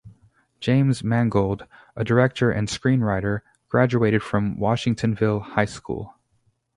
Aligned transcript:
James 0.59 1.03
Mangold, 1.03 1.67
a 1.95 2.03
director 2.03 2.49
and 2.49 2.67
screenwriter, 2.67 3.41
graduated 3.69 4.23
from 4.23 4.57
Washingtonville 4.57 5.43
High 5.43 5.65
School. 5.65 6.15